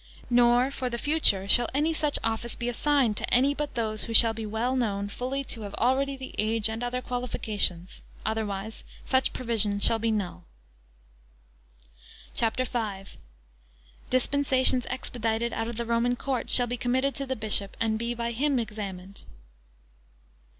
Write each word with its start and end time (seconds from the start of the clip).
Nor, 0.31 0.71
for 0.71 0.89
the 0.89 0.97
future, 0.97 1.47
shall 1.47 1.69
any 1.75 1.93
such 1.93 2.17
office 2.23 2.55
be 2.55 2.67
assigned 2.67 3.17
to 3.17 3.31
any 3.31 3.53
but 3.53 3.75
those 3.75 4.05
who 4.05 4.15
shall 4.15 4.33
be 4.33 4.47
well 4.47 4.75
known 4.75 5.07
fully 5.09 5.43
to 5.43 5.61
have 5.61 5.75
already 5.75 6.17
the 6.17 6.33
age 6.39 6.69
and 6.71 6.81
the 6.81 6.87
other 6.87 7.03
qualifications; 7.03 8.01
otherwise 8.25 8.83
such 9.05 9.31
provision 9.31 9.79
shall 9.79 9.99
be 9.99 10.09
null. 10.09 10.43
CHAPTER 12.33 12.65
V. 12.65 13.19
Dispensations 14.09 14.87
expedited 14.89 15.53
out 15.53 15.67
of 15.67 15.75
the 15.75 15.85
(Roman) 15.85 16.15
court 16.15 16.49
shall 16.49 16.65
be 16.65 16.77
committed 16.77 17.13
to 17.13 17.27
the 17.27 17.35
Bishop, 17.35 17.77
and 17.79 17.99
be 17.99 18.15
by 18.15 18.31
him 18.31 18.57
examined. 18.57 19.21